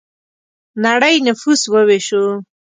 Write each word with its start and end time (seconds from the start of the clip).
نړۍ 0.85 1.15
نفوس 1.27 1.61
وویشو. 1.73 2.23